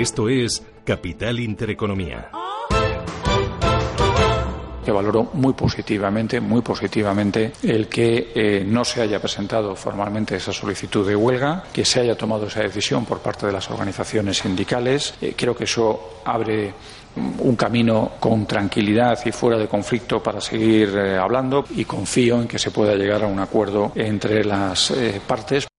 Esto 0.00 0.30
es 0.30 0.62
Capital 0.82 1.38
Intereconomía. 1.40 2.30
Que 4.82 4.90
valoro 4.90 5.28
muy 5.34 5.52
positivamente, 5.52 6.40
muy 6.40 6.62
positivamente 6.62 7.52
el 7.62 7.86
que 7.86 8.32
eh, 8.34 8.64
no 8.66 8.82
se 8.82 9.02
haya 9.02 9.20
presentado 9.20 9.76
formalmente 9.76 10.36
esa 10.36 10.54
solicitud 10.54 11.06
de 11.06 11.14
huelga, 11.14 11.64
que 11.70 11.84
se 11.84 12.00
haya 12.00 12.16
tomado 12.16 12.46
esa 12.46 12.62
decisión 12.62 13.04
por 13.04 13.18
parte 13.18 13.44
de 13.44 13.52
las 13.52 13.70
organizaciones 13.70 14.38
sindicales. 14.38 15.16
Eh, 15.20 15.34
creo 15.36 15.54
que 15.54 15.64
eso 15.64 16.22
abre 16.24 16.72
un 17.40 17.54
camino 17.54 18.12
con 18.18 18.46
tranquilidad 18.46 19.18
y 19.26 19.32
fuera 19.32 19.58
de 19.58 19.68
conflicto 19.68 20.22
para 20.22 20.40
seguir 20.40 20.96
eh, 20.96 21.18
hablando 21.18 21.66
y 21.76 21.84
confío 21.84 22.40
en 22.40 22.48
que 22.48 22.58
se 22.58 22.70
pueda 22.70 22.94
llegar 22.94 23.24
a 23.24 23.26
un 23.26 23.38
acuerdo 23.38 23.92
entre 23.94 24.44
las 24.44 24.94
partes. 25.26 25.69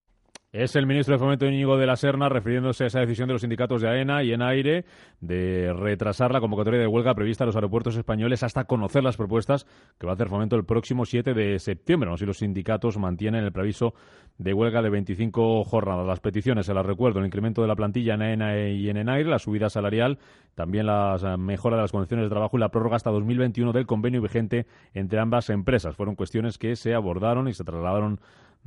Es 0.52 0.76
el 0.76 0.86
ministro 0.86 1.14
de 1.14 1.18
Fomento 1.18 1.46
Íñigo 1.46 1.78
de 1.78 1.86
la 1.86 1.96
Serna 1.96 2.28
refiriéndose 2.28 2.84
a 2.84 2.88
esa 2.88 3.00
decisión 3.00 3.26
de 3.26 3.32
los 3.32 3.40
sindicatos 3.40 3.80
de 3.80 3.88
AENA 3.88 4.22
y 4.22 4.34
ENAIRE 4.34 4.84
de 5.22 5.72
retrasar 5.72 6.30
la 6.30 6.40
convocatoria 6.40 6.78
de 6.78 6.86
huelga 6.86 7.14
prevista 7.14 7.44
a 7.44 7.46
los 7.46 7.56
aeropuertos 7.56 7.96
españoles 7.96 8.42
hasta 8.42 8.64
conocer 8.64 9.02
las 9.02 9.16
propuestas 9.16 9.64
que 9.98 10.06
va 10.06 10.12
a 10.12 10.14
hacer 10.14 10.28
Fomento 10.28 10.56
el 10.56 10.66
próximo 10.66 11.06
7 11.06 11.32
de 11.32 11.58
septiembre. 11.58 12.10
No 12.10 12.18
si 12.18 12.26
los 12.26 12.36
sindicatos 12.36 12.98
mantienen 12.98 13.44
el 13.44 13.52
previso 13.52 13.94
de 14.36 14.52
huelga 14.52 14.82
de 14.82 14.90
25 14.90 15.64
jornadas. 15.64 16.06
Las 16.06 16.20
peticiones, 16.20 16.66
se 16.66 16.74
las 16.74 16.84
recuerdo, 16.84 17.20
el 17.20 17.24
incremento 17.24 17.62
de 17.62 17.68
la 17.68 17.74
plantilla 17.74 18.12
en 18.12 18.20
AENA 18.20 18.68
y 18.68 18.90
en 18.90 18.98
ENAIRE, 18.98 19.30
la 19.30 19.38
subida 19.38 19.70
salarial, 19.70 20.18
también 20.54 20.84
la 20.84 21.16
eh, 21.18 21.38
mejora 21.38 21.76
de 21.76 21.82
las 21.82 21.92
condiciones 21.92 22.26
de 22.26 22.28
trabajo 22.30 22.58
y 22.58 22.60
la 22.60 22.68
prórroga 22.68 22.96
hasta 22.96 23.08
2021 23.08 23.72
del 23.72 23.86
convenio 23.86 24.20
vigente 24.20 24.66
entre 24.92 25.18
ambas 25.18 25.48
empresas. 25.48 25.96
Fueron 25.96 26.14
cuestiones 26.14 26.58
que 26.58 26.76
se 26.76 26.92
abordaron 26.92 27.48
y 27.48 27.54
se 27.54 27.64
trasladaron 27.64 28.20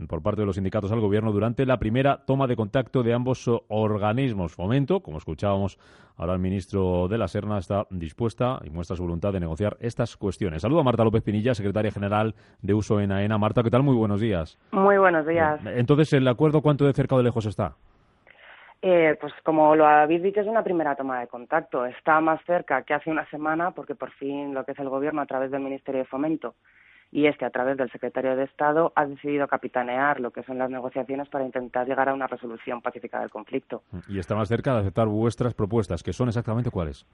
por 0.07 0.21
parte 0.21 0.41
de 0.41 0.45
los 0.45 0.55
sindicatos 0.55 0.91
al 0.91 0.99
Gobierno 0.99 1.31
durante 1.31 1.65
la 1.65 1.77
primera 1.77 2.25
toma 2.25 2.47
de 2.47 2.55
contacto 2.55 3.03
de 3.03 3.13
ambos 3.13 3.49
organismos. 3.67 4.53
Fomento, 4.53 5.01
como 5.01 5.17
escuchábamos 5.17 5.79
ahora 6.17 6.33
el 6.33 6.39
ministro 6.39 7.07
de 7.07 7.17
la 7.17 7.27
Serna, 7.27 7.57
está 7.57 7.87
dispuesta 7.89 8.59
y 8.63 8.69
muestra 8.69 8.95
su 8.95 9.03
voluntad 9.03 9.31
de 9.33 9.39
negociar 9.39 9.77
estas 9.79 10.17
cuestiones. 10.17 10.61
Saludo 10.61 10.81
a 10.81 10.83
Marta 10.83 11.03
López 11.03 11.23
Pinilla, 11.23 11.53
secretaria 11.53 11.91
general 11.91 12.35
de 12.61 12.73
Uso 12.73 12.99
en 12.99 13.11
AENA. 13.11 13.37
Marta, 13.37 13.63
¿qué 13.63 13.71
tal? 13.71 13.83
Muy 13.83 13.95
buenos 13.95 14.19
días. 14.19 14.57
Muy 14.71 14.97
buenos 14.97 15.25
días. 15.25 15.59
Entonces, 15.65 16.11
¿el 16.13 16.27
acuerdo 16.27 16.61
cuánto 16.61 16.85
de 16.85 16.93
cerca 16.93 17.15
o 17.15 17.17
de 17.17 17.23
lejos 17.23 17.45
está? 17.45 17.75
Eh, 18.81 19.17
pues 19.19 19.33
como 19.43 19.75
lo 19.75 19.87
habéis 19.87 20.21
dicho, 20.21 20.41
es 20.41 20.47
una 20.47 20.63
primera 20.63 20.95
toma 20.95 21.19
de 21.19 21.27
contacto. 21.27 21.85
Está 21.85 22.19
más 22.21 22.39
cerca 22.45 22.83
que 22.83 22.93
hace 22.93 23.09
una 23.09 23.27
semana 23.29 23.71
porque 23.71 23.95
por 23.95 24.11
fin 24.11 24.53
lo 24.53 24.63
que 24.63 24.73
es 24.73 24.79
el 24.79 24.89
Gobierno 24.89 25.21
a 25.21 25.25
través 25.25 25.49
del 25.49 25.61
Ministerio 25.61 26.01
de 26.01 26.05
Fomento 26.05 26.53
y 27.11 27.27
este, 27.27 27.45
a 27.45 27.49
través 27.49 27.77
del 27.77 27.91
secretario 27.91 28.35
de 28.35 28.43
Estado, 28.43 28.91
ha 28.95 29.05
decidido 29.05 29.47
capitanear 29.47 30.19
lo 30.19 30.31
que 30.31 30.43
son 30.43 30.57
las 30.57 30.69
negociaciones 30.69 31.29
para 31.29 31.45
intentar 31.45 31.87
llegar 31.87 32.09
a 32.09 32.13
una 32.13 32.27
resolución 32.27 32.81
pacífica 32.81 33.19
del 33.19 33.29
conflicto. 33.29 33.83
Y 34.07 34.19
está 34.19 34.35
más 34.35 34.49
cerca 34.49 34.73
de 34.73 34.81
aceptar 34.81 35.07
vuestras 35.07 35.53
propuestas, 35.53 36.03
que 36.03 36.13
son 36.13 36.27
exactamente 36.27 36.71
cuáles. 36.71 37.05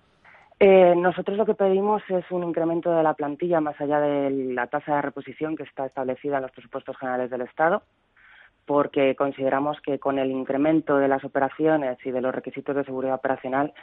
Eh, 0.59 0.93
nosotros 0.95 1.37
lo 1.37 1.45
que 1.47 1.55
pedimos 1.55 2.03
es 2.09 2.23
un 2.29 2.43
incremento 2.43 2.91
de 2.91 3.01
la 3.01 3.15
plantilla 3.15 3.59
más 3.61 3.81
allá 3.81 3.99
de 3.99 4.29
la 4.29 4.67
tasa 4.67 4.95
de 4.95 5.01
reposición 5.01 5.55
que 5.55 5.63
está 5.63 5.87
establecida 5.87 6.35
en 6.35 6.43
los 6.43 6.51
presupuestos 6.51 6.95
generales 6.97 7.31
del 7.31 7.41
Estado, 7.41 7.81
porque 8.67 9.15
consideramos 9.15 9.81
que 9.81 9.97
con 9.97 10.19
el 10.19 10.29
incremento 10.29 10.97
de 10.97 11.07
las 11.07 11.23
operaciones 11.23 11.97
y 12.05 12.11
de 12.11 12.21
los 12.21 12.33
requisitos 12.33 12.75
de 12.75 12.83
seguridad 12.83 13.15
operacional 13.15 13.73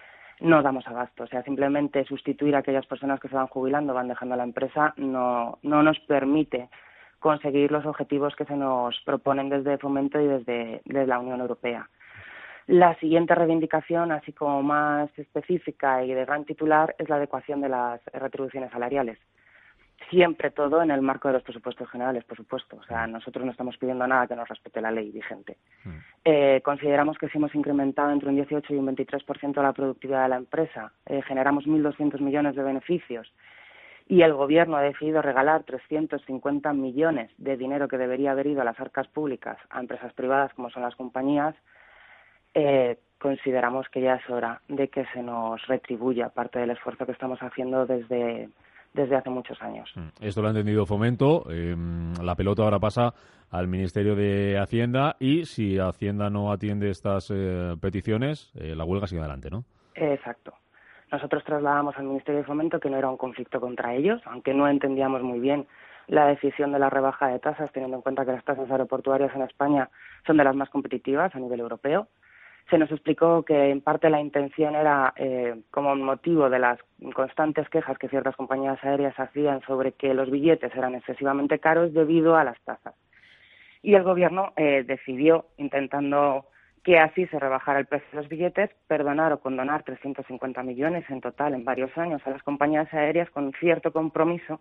no 0.40 0.62
damos 0.62 0.86
abasto. 0.86 1.24
O 1.24 1.26
sea, 1.26 1.42
simplemente 1.42 2.04
sustituir 2.04 2.54
a 2.56 2.60
aquellas 2.60 2.86
personas 2.86 3.20
que 3.20 3.28
se 3.28 3.36
van 3.36 3.46
jubilando, 3.46 3.94
van 3.94 4.08
dejando 4.08 4.36
la 4.36 4.44
empresa, 4.44 4.94
no, 4.96 5.58
no 5.62 5.82
nos 5.82 5.98
permite 6.00 6.68
conseguir 7.18 7.72
los 7.72 7.84
objetivos 7.84 8.36
que 8.36 8.44
se 8.44 8.56
nos 8.56 9.00
proponen 9.04 9.48
desde 9.48 9.78
Fomento 9.78 10.20
y 10.20 10.26
desde, 10.26 10.82
desde 10.84 11.06
la 11.06 11.18
Unión 11.18 11.40
Europea. 11.40 11.88
La 12.66 12.94
siguiente 12.96 13.34
reivindicación, 13.34 14.12
así 14.12 14.32
como 14.32 14.62
más 14.62 15.10
específica 15.18 16.04
y 16.04 16.12
de 16.12 16.24
gran 16.24 16.44
titular, 16.44 16.94
es 16.98 17.08
la 17.08 17.16
adecuación 17.16 17.60
de 17.60 17.70
las 17.70 18.00
retribuciones 18.12 18.70
salariales 18.70 19.18
siempre 20.10 20.50
todo 20.50 20.82
en 20.82 20.90
el 20.90 21.02
marco 21.02 21.28
de 21.28 21.34
los 21.34 21.42
presupuestos 21.42 21.88
generales, 21.90 22.24
por 22.24 22.36
supuesto. 22.36 22.76
O 22.76 22.84
sea, 22.84 23.06
nosotros 23.06 23.44
no 23.44 23.50
estamos 23.50 23.76
pidiendo 23.76 24.06
nada 24.06 24.26
que 24.26 24.36
nos 24.36 24.48
respete 24.48 24.80
la 24.80 24.90
ley 24.90 25.10
vigente. 25.10 25.56
Mm. 25.84 25.90
Eh, 26.24 26.60
consideramos 26.64 27.18
que 27.18 27.28
si 27.28 27.38
hemos 27.38 27.54
incrementado 27.54 28.10
entre 28.10 28.28
un 28.28 28.36
18 28.36 28.74
y 28.74 28.76
un 28.76 28.94
23% 28.94 29.62
la 29.62 29.72
productividad 29.72 30.24
de 30.24 30.28
la 30.28 30.36
empresa, 30.36 30.92
eh, 31.06 31.22
generamos 31.22 31.66
1.200 31.66 32.20
millones 32.20 32.56
de 32.56 32.62
beneficios 32.62 33.32
y 34.08 34.22
el 34.22 34.32
Gobierno 34.32 34.76
ha 34.76 34.82
decidido 34.82 35.20
regalar 35.20 35.64
350 35.64 36.72
millones 36.72 37.30
de 37.36 37.56
dinero 37.56 37.88
que 37.88 37.98
debería 37.98 38.32
haber 38.32 38.46
ido 38.46 38.62
a 38.62 38.64
las 38.64 38.80
arcas 38.80 39.06
públicas 39.08 39.58
a 39.68 39.80
empresas 39.80 40.12
privadas 40.14 40.52
como 40.54 40.70
son 40.70 40.82
las 40.82 40.96
compañías, 40.96 41.54
eh, 42.54 42.96
consideramos 43.18 43.88
que 43.90 44.00
ya 44.00 44.14
es 44.14 44.30
hora 44.30 44.62
de 44.68 44.88
que 44.88 45.04
se 45.12 45.22
nos 45.22 45.66
retribuya 45.66 46.30
parte 46.30 46.58
del 46.58 46.70
esfuerzo 46.70 47.04
que 47.04 47.12
estamos 47.12 47.40
haciendo 47.40 47.84
desde 47.84 48.48
desde 48.92 49.16
hace 49.16 49.30
muchos 49.30 49.60
años. 49.62 49.90
Mm. 49.94 50.24
Esto 50.24 50.42
lo 50.42 50.48
ha 50.48 50.50
entendido 50.50 50.86
Fomento. 50.86 51.50
Em, 51.50 52.12
la 52.22 52.34
pelota 52.34 52.62
ahora 52.62 52.78
pasa 52.78 53.12
al 53.50 53.68
Ministerio 53.68 54.14
de 54.14 54.58
Hacienda 54.58 55.16
y 55.18 55.44
si 55.44 55.78
Hacienda 55.78 56.30
no 56.30 56.52
atiende 56.52 56.90
estas 56.90 57.30
eh, 57.34 57.74
peticiones, 57.80 58.52
eh, 58.56 58.74
la 58.74 58.84
huelga 58.84 59.06
sigue 59.06 59.20
adelante, 59.20 59.50
¿no? 59.50 59.64
Exacto. 59.94 60.52
Nosotros 61.10 61.42
trasladamos 61.44 61.96
al 61.96 62.04
Ministerio 62.04 62.40
de 62.40 62.46
Fomento 62.46 62.80
que 62.80 62.90
no 62.90 62.98
era 62.98 63.08
un 63.08 63.16
conflicto 63.16 63.60
contra 63.60 63.94
ellos, 63.94 64.20
aunque 64.26 64.52
no 64.52 64.68
entendíamos 64.68 65.22
muy 65.22 65.40
bien 65.40 65.66
la 66.06 66.26
decisión 66.26 66.72
de 66.72 66.78
la 66.78 66.90
rebaja 66.90 67.28
de 67.28 67.38
tasas, 67.38 67.70
teniendo 67.72 67.96
en 67.96 68.02
cuenta 68.02 68.24
que 68.24 68.32
las 68.32 68.44
tasas 68.44 68.70
aeroportuarias 68.70 69.34
en 69.34 69.42
España 69.42 69.88
son 70.26 70.36
de 70.36 70.44
las 70.44 70.54
más 70.54 70.68
competitivas 70.70 71.34
a 71.34 71.38
nivel 71.38 71.60
europeo 71.60 72.08
se 72.70 72.78
nos 72.78 72.90
explicó 72.90 73.44
que 73.44 73.70
en 73.70 73.80
parte 73.80 74.10
la 74.10 74.20
intención 74.20 74.74
era 74.74 75.14
eh, 75.16 75.56
como 75.70 75.94
motivo 75.96 76.50
de 76.50 76.58
las 76.58 76.78
constantes 77.14 77.68
quejas 77.70 77.96
que 77.98 78.08
ciertas 78.08 78.36
compañías 78.36 78.82
aéreas 78.84 79.18
hacían 79.18 79.62
sobre 79.62 79.92
que 79.92 80.12
los 80.12 80.30
billetes 80.30 80.74
eran 80.74 80.94
excesivamente 80.94 81.58
caros 81.58 81.94
debido 81.94 82.36
a 82.36 82.44
las 82.44 82.60
tasas. 82.62 82.94
Y 83.82 83.94
el 83.94 84.02
gobierno 84.02 84.52
eh, 84.56 84.84
decidió, 84.86 85.46
intentando 85.56 86.46
que 86.84 86.98
así 86.98 87.26
se 87.26 87.38
rebajara 87.38 87.78
el 87.78 87.86
precio 87.86 88.08
de 88.10 88.16
los 88.18 88.28
billetes, 88.28 88.70
perdonar 88.86 89.32
o 89.32 89.40
condonar 89.40 89.82
350 89.82 90.62
millones 90.62 91.04
en 91.08 91.20
total 91.20 91.54
en 91.54 91.64
varios 91.64 91.96
años 91.96 92.20
a 92.26 92.30
las 92.30 92.42
compañías 92.42 92.92
aéreas 92.92 93.30
con 93.30 93.52
cierto 93.60 93.92
compromiso 93.92 94.60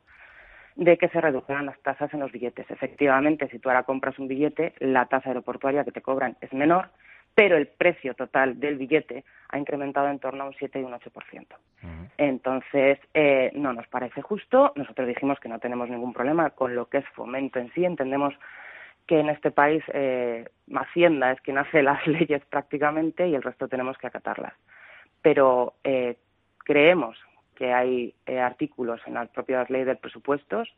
de 0.76 0.98
que 0.98 1.10
se 1.10 1.20
redujeran 1.20 1.66
las 1.66 1.80
tasas 1.82 2.14
en 2.14 2.20
los 2.20 2.32
billetes. 2.32 2.70
Efectivamente, 2.70 3.48
si 3.50 3.60
tú 3.60 3.70
ahora 3.70 3.84
compras 3.84 4.20
un 4.20 4.28
billete, 4.28 4.74
la 4.80 5.08
tasa 5.08 5.30
aeroportuaria 5.30 5.84
que 5.84 5.92
te 5.92 6.02
cobran 6.02 6.38
es 6.40 6.54
menor, 6.54 6.90
pero 7.38 7.56
el 7.56 7.68
precio 7.68 8.16
total 8.16 8.60
del 8.60 8.78
billete 8.78 9.24
ha 9.50 9.60
incrementado 9.60 10.10
en 10.10 10.18
torno 10.18 10.44
a 10.44 10.48
un 10.48 10.56
7 10.58 10.80
y 10.80 10.84
un 10.84 10.94
8%. 10.94 11.46
Entonces, 12.18 12.98
eh, 13.14 13.52
no 13.54 13.74
nos 13.74 13.88
parece 13.90 14.24
justo. 14.24 14.74
Nosotros 14.76 15.08
dijimos 15.08 15.40
que 15.40 15.48
no 15.48 15.60
tenemos 15.60 15.88
ningún 15.88 16.14
problema 16.14 16.50
con 16.50 16.74
lo 16.74 16.90
que 16.90 16.98
es 16.98 17.06
fomento 17.10 17.60
en 17.60 17.72
sí. 17.74 17.86
Entendemos 17.86 18.34
que 19.06 19.20
en 19.20 19.30
este 19.30 19.52
país 19.52 19.84
eh, 19.94 20.50
Hacienda 20.74 21.32
es 21.32 21.40
quien 21.42 21.60
hace 21.60 21.84
las 21.84 22.08
leyes 22.08 22.44
prácticamente 22.46 23.28
y 23.28 23.36
el 23.36 23.44
resto 23.44 23.68
tenemos 23.68 24.00
que 24.00 24.08
acatarlas. 24.08 24.54
Pero 25.22 25.76
eh, 25.84 26.18
creemos 26.64 27.20
que 27.54 27.72
hay 27.72 28.16
eh, 28.26 28.40
artículos 28.40 29.00
en 29.06 29.14
las 29.14 29.30
propias 29.30 29.70
leyes 29.70 29.86
de 29.86 29.96
presupuestos 29.96 30.74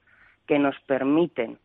que 0.46 0.60
nos 0.60 0.78
permiten 0.82 1.58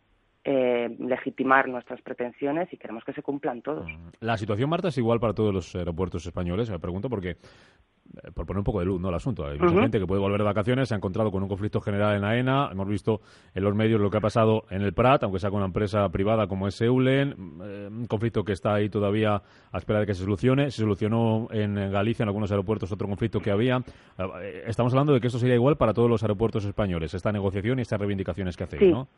eh, 0.45 0.95
legitimar 0.99 1.69
nuestras 1.69 2.03
pretensiones 2.03 2.73
y 2.73 2.77
queremos 2.77 3.03
que 3.05 3.13
se 3.13 3.23
cumplan 3.23 3.63
todos. 3.63 3.87
Mm. 3.87 4.09
La 4.21 4.37
situación, 4.37 4.69
Marta, 4.69 4.89
es 4.89 4.99
igual 4.99 5.19
para 5.19 5.33
todos 5.33 5.55
los 5.55 5.75
aeropuertos 5.75 6.27
españoles, 6.27 6.71
me 6.71 6.79
pregunto, 6.79 7.09
porque 7.09 7.31
eh, 7.31 8.31
por 8.33 8.45
poner 8.45 8.59
un 8.59 8.65
poco 8.65 8.81
de 8.81 8.85
luz, 8.85 9.01
¿no? 9.01 9.09
El 9.09 9.15
asunto. 9.15 9.47
Hay 9.47 9.59
mucha 9.59 9.81
gente 9.81 9.99
que 9.99 10.07
puede 10.07 10.21
volver 10.21 10.39
de 10.39 10.45
vacaciones, 10.45 10.89
se 10.89 10.95
ha 10.95 10.99
encontrado 10.99 11.31
con 11.31 11.43
un 11.43 11.49
conflicto 11.49 11.81
general 11.81 12.17
en 12.17 12.25
AENA. 12.25 12.69
Hemos 12.73 12.87
visto 12.87 13.21
en 13.55 13.65
los 13.65 13.75
medios 13.75 14.01
lo 14.01 14.11
que 14.11 14.19
ha 14.19 14.21
pasado 14.21 14.65
en 14.71 14.83
el 14.83 14.93
Prat, 14.93 15.23
aunque 15.23 15.39
sea 15.39 15.49
con 15.49 15.59
una 15.59 15.67
empresa 15.67 16.07
privada 16.11 16.47
como 16.47 16.69
es 16.69 16.81
Eulen. 16.83 17.35
Eh, 17.63 17.89
un 17.91 18.07
conflicto 18.07 18.45
que 18.45 18.53
está 18.53 18.75
ahí 18.75 18.91
todavía 18.91 19.41
a 19.73 19.79
espera 19.79 20.01
de 20.01 20.07
que 20.07 20.15
se 20.15 20.25
solucione. 20.25 20.71
Se 20.71 20.83
solucionó 20.83 21.49
en 21.51 21.75
Galicia, 21.91 22.23
en 22.23 22.29
algunos 22.29 22.51
aeropuertos, 22.51 22.93
otro 22.93 23.09
conflicto 23.09 23.41
que 23.41 23.51
había. 23.51 23.83
Estamos 24.67 24.93
hablando 24.93 25.15
de 25.15 25.21
que 25.21 25.29
esto 25.29 25.39
sería 25.39 25.55
igual 25.55 25.77
para 25.77 25.95
todos 25.95 26.11
los 26.11 26.23
aeropuertos 26.23 26.65
españoles, 26.67 27.15
esta 27.15 27.33
negociación 27.33 27.79
y 27.79 27.83
estas 27.83 27.99
reivindicaciones 27.99 28.57
que 28.57 28.65
hacéis, 28.65 28.93
¿no? 28.93 29.09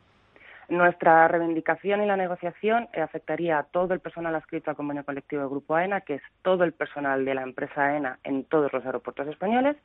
Nuestra 0.69 1.27
reivindicación 1.29 2.03
y 2.03 2.05
la 2.05 2.17
negociación 2.17 2.89
afectaría 3.01 3.59
a 3.59 3.63
todo 3.63 3.93
el 3.93 4.01
personal 4.01 4.35
adscrito 4.35 4.69
al 4.69 4.75
convenio 4.75 5.05
colectivo 5.05 5.41
del 5.41 5.49
Grupo 5.49 5.75
AENA, 5.75 6.01
que 6.01 6.15
es 6.15 6.21
todo 6.41 6.65
el 6.65 6.73
personal 6.73 7.23
de 7.23 7.35
la 7.35 7.43
empresa 7.43 7.85
AENA 7.85 8.19
en 8.23 8.43
todos 8.43 8.73
los 8.73 8.85
aeropuertos 8.85 9.27
españoles, 9.27 9.77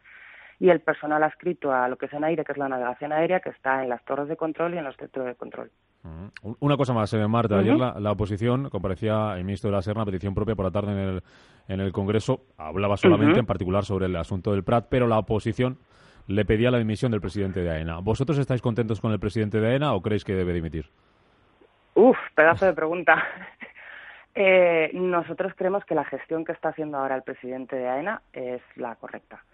y 0.59 0.71
el 0.71 0.81
personal 0.81 1.23
adscrito 1.23 1.73
a 1.73 1.89
lo 1.89 1.97
que 1.97 2.07
es 2.07 2.13
en 2.13 2.25
aire, 2.25 2.45
que 2.45 2.53
es 2.53 2.59
la 2.59 2.69
navegación 2.69 3.13
aérea, 3.13 3.41
que 3.41 3.51
está 3.51 3.83
en 3.83 3.91
las 3.91 4.05
torres 4.05 4.29
de 4.29 4.37
control 4.37 4.75
y 4.75 4.79
en 4.79 4.85
los 4.85 4.97
centros 4.97 5.27
de 5.27 5.35
control. 5.37 5.71
Una 6.61 6.77
cosa 6.77 6.93
más, 6.93 7.13
eh, 7.15 7.27
Marta. 7.29 7.59
Ayer 7.59 7.77
la, 7.77 8.13
oposición 8.13 8.69
comparecía 8.69 9.37
el 9.37 9.45
ministro 9.45 9.71
de 9.71 9.77
la 9.77 9.83
Serna, 9.83 10.05
petición 10.05 10.35
propia 10.35 10.57
por 10.57 10.65
la 10.65 10.71
tarde 10.73 10.93
en 10.93 10.99
el, 10.99 11.23
en 11.69 11.81
el 11.81 11.93
Congreso. 11.93 12.47
Hablaba 12.59 12.97
solamente 12.97 13.39
en 13.39 13.47
particular 13.47 13.85
sobre 13.85 14.07
el 14.07 14.17
asunto 14.17 14.51
del 14.51 14.65
Prat, 14.65 14.87
pero 14.89 15.07
la 15.07 15.19
oposición 15.19 15.79
le 16.27 16.45
pedía 16.45 16.71
la 16.71 16.79
dimisión 16.79 17.13
del 17.13 17.21
presidente 17.21 17.61
de 17.61 17.71
AENA. 17.71 17.99
¿Vosotros 18.01 18.39
estáis 18.39 18.63
contentos 18.63 19.01
con 19.01 19.13
el 19.13 19.21
presidente 19.21 19.61
de 19.61 19.69
AENA 19.69 19.95
o 19.95 20.03
creéis 20.03 20.25
que 20.25 20.35
debe 20.35 20.53
dimitir? 20.53 20.87
Uf, 21.95 22.17
pedazo 22.35 22.67
de 22.67 22.73
pregunta. 22.73 23.23
Eh, 24.35 24.91
nosotros 24.95 25.53
creemos 25.55 25.85
que 25.85 25.95
la 25.95 26.07
gestión 26.07 26.47
que 26.47 26.53
está 26.53 26.71
haciendo 26.71 26.97
ahora 26.97 27.17
el 27.17 27.23
presidente 27.23 27.77
de 27.77 27.87
AENA 27.87 28.23
es 28.33 28.63
la 28.77 28.95
correcta. 28.95 29.45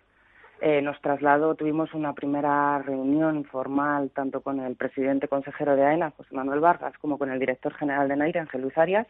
Eh, 0.60 0.82
nos 0.82 1.00
trasladó, 1.00 1.56
tuvimos 1.56 1.94
una 1.94 2.12
primera 2.12 2.78
reunión 2.78 3.36
informal 3.36 4.10
tanto 4.10 4.40
con 4.40 4.60
el 4.60 4.76
presidente 4.76 5.26
consejero 5.26 5.74
de 5.74 5.84
AENA, 5.84 6.12
José 6.16 6.32
Manuel 6.32 6.60
Vargas, 6.60 6.96
como 6.98 7.18
con 7.18 7.30
el 7.30 7.40
director 7.40 7.74
general 7.74 8.08
de 8.08 8.16
NAIRE, 8.16 8.38
Ángel 8.38 8.62
Luis 8.62 8.78
Arias, 8.78 9.06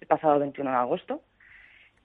el 0.00 0.08
pasado 0.08 0.40
21 0.40 0.70
de 0.70 0.76
agosto. 0.76 1.22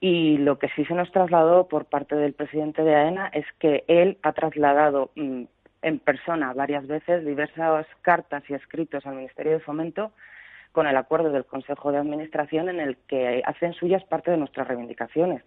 Y 0.00 0.38
lo 0.38 0.58
que 0.58 0.68
sí 0.76 0.84
se 0.84 0.94
nos 0.94 1.10
trasladó 1.10 1.66
por 1.68 1.86
parte 1.86 2.14
del 2.14 2.32
presidente 2.32 2.82
de 2.82 2.94
AENA 2.94 3.28
es 3.28 3.46
que 3.58 3.84
él 3.88 4.18
ha 4.22 4.32
trasladado 4.32 5.10
mm, 5.16 5.44
en 5.82 5.98
persona 5.98 6.52
varias 6.52 6.86
veces 6.86 7.24
diversas 7.24 7.86
cartas 8.02 8.44
y 8.48 8.54
escritos 8.54 9.06
al 9.06 9.16
Ministerio 9.16 9.52
de 9.52 9.60
Fomento 9.60 10.12
con 10.72 10.86
el 10.86 10.96
acuerdo 10.96 11.30
del 11.30 11.44
Consejo 11.44 11.90
de 11.90 11.98
Administración 11.98 12.68
en 12.68 12.78
el 12.78 12.96
que 13.08 13.42
hacen 13.44 13.72
suyas 13.72 14.04
parte 14.04 14.30
de 14.30 14.36
nuestras 14.36 14.68
reivindicaciones. 14.68 15.42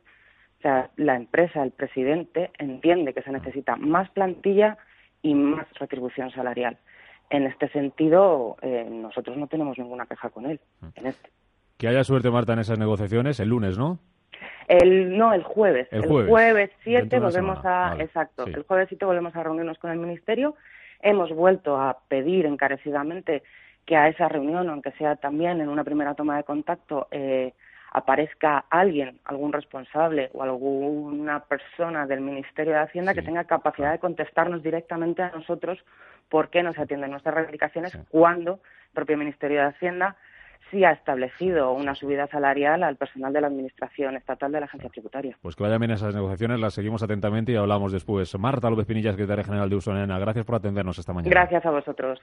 O 0.60 0.62
sea, 0.62 0.90
la 0.96 1.16
empresa, 1.16 1.64
el 1.64 1.72
presidente, 1.72 2.52
entiende 2.58 3.14
que 3.14 3.22
se 3.22 3.32
necesita 3.32 3.76
más 3.78 4.10
plantilla 4.12 4.78
y 5.22 5.34
más 5.34 5.68
retribución 5.80 6.32
salarial. 6.32 6.78
En 7.30 7.46
este 7.46 7.70
sentido, 7.70 8.58
eh, 8.62 8.88
nosotros 8.92 9.38
no 9.38 9.48
tenemos 9.48 9.78
ninguna 9.78 10.06
queja 10.06 10.30
con 10.30 10.46
él. 10.46 10.60
En 10.96 11.08
este. 11.08 11.30
Que 11.78 11.88
haya 11.88 12.04
suerte, 12.04 12.30
Marta, 12.30 12.54
en 12.54 12.60
esas 12.60 12.78
negociaciones 12.78 13.40
el 13.40 13.50
lunes, 13.50 13.78
¿no? 13.78 14.00
El, 14.72 15.18
no, 15.18 15.34
el 15.34 15.44
jueves. 15.44 15.90
El 15.92 16.08
jueves, 16.08 16.70
7 16.86 17.20
volvemos 17.20 17.60
a... 17.66 17.98
exacto. 18.00 18.46
El 18.46 18.64
jueves 18.64 18.88
7 18.88 19.04
volvemos 19.04 19.36
a 19.36 19.44
reunirnos 19.44 19.78
con 19.78 19.92
el 19.92 20.00
Ministerio. 20.00 20.56
Hemos 21.02 21.30
vuelto 21.34 21.76
a 21.76 22.00
pedir 22.08 22.46
encarecidamente 22.46 23.44
que 23.86 23.98
a 23.98 24.08
esa 24.08 24.30
reunión, 24.30 24.70
aunque 24.70 24.94
sea 24.94 25.18
también 25.18 25.60
en 25.60 25.68
una 25.68 25.84
primera 25.84 26.16
toma 26.16 26.38
de 26.38 26.46
contacto, 26.46 27.10
eh, 27.12 27.52
aparezca 27.92 28.64
alguien, 28.70 29.20
algún 29.26 29.52
responsable 29.52 30.30
o 30.32 30.42
alguna 30.42 31.44
persona 31.44 32.08
del 32.08 32.22
Ministerio 32.22 32.72
de 32.72 32.80
Hacienda 32.80 33.14
que 33.14 33.24
tenga 33.24 33.44
capacidad 33.44 33.92
de 33.92 34.00
contestarnos 34.00 34.64
directamente 34.64 35.22
a 35.22 35.32
nosotros 35.32 35.84
por 36.30 36.50
qué 36.50 36.64
no 36.64 36.72
se 36.72 36.82
atienden 36.82 37.12
nuestras 37.12 37.36
reivindicaciones 37.36 37.98
cuando 38.10 38.54
el 38.54 38.94
propio 38.94 39.18
Ministerio 39.18 39.60
de 39.60 39.68
Hacienda 39.68 40.16
sí 40.70 40.84
ha 40.84 40.92
establecido 40.92 41.72
una 41.74 41.96
subida 41.96 42.28
salarial 42.28 42.84
al 42.84 42.96
personal 42.96 43.34
de 43.34 43.42
la 43.42 43.48
Administración 43.48 44.16
Estatal 44.16 44.52
de 44.52 44.60
la 44.60 44.66
Agencia 44.66 44.90
Tributaria. 44.90 45.38
Pues 45.42 45.56
que 45.56 45.64
vayan 45.64 45.80
bien 45.80 45.92
esas 45.92 46.14
negociaciones, 46.14 46.60
las 46.60 46.74
seguimos 46.74 47.04
atentamente 47.04 47.52
y 47.52 47.56
hablamos 47.56 47.92
después. 47.92 48.38
Marta 48.38 48.70
López 48.70 48.86
Pinilla, 48.86 49.12
secretaria 49.12 49.44
general 49.44 49.70
de 49.70 49.76
Usonena, 49.76 50.20
gracias 50.20 50.46
por 50.46 50.56
atendernos 50.56 50.98
esta 51.00 51.14
mañana. 51.14 51.30
Gracias 51.30 51.66
a 51.66 51.72
vosotros. 51.72 52.20